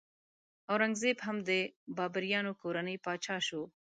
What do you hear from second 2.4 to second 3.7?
کورنۍ پاچا شو.